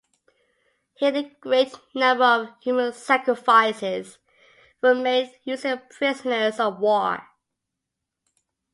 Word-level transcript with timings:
Here 0.95 1.13
a 1.15 1.29
great 1.41 1.77
number 1.93 2.23
of 2.23 2.49
human 2.63 2.91
sacrifices 2.91 4.17
were 4.81 4.95
made, 4.95 5.31
usually 5.43 5.73
of 5.73 5.89
prisoners 5.91 6.59
of 6.59 6.79
war. 6.79 7.23